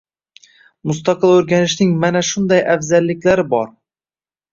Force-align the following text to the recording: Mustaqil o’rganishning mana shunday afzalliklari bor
Mustaqil 0.91 1.33
o’rganishning 1.33 1.91
mana 2.05 2.23
shunday 2.31 2.63
afzalliklari 2.77 3.47
bor 3.53 3.69